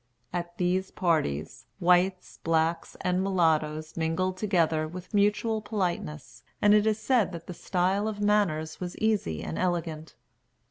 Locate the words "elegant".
9.59-10.15